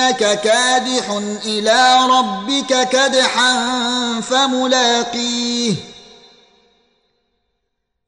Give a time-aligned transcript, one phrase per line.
[0.00, 1.10] إنك كادح
[1.44, 5.74] إلى ربك كدحا فملاقيه.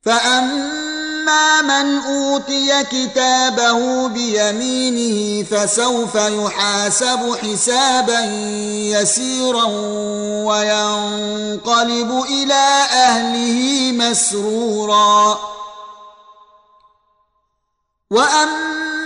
[0.02, 8.20] فأما من أوتي كتابه بيمينه فسوف يحاسب حسابا
[8.94, 9.64] يسيرا
[10.44, 15.38] وينقلب إلى أهله مسرورا.
[18.10, 18.81] وأما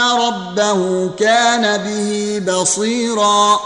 [0.00, 3.60] ان ربه كان به بصيرا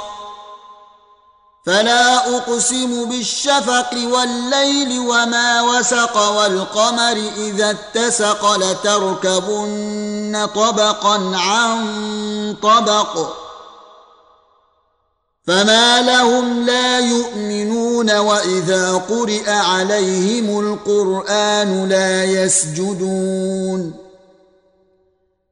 [1.67, 13.29] فلا اقسم بالشفق والليل وما وسق والقمر اذا اتسق لتركبن طبقا عن طبق
[15.47, 24.04] فما لهم لا يؤمنون واذا قرئ عليهم القران لا يسجدون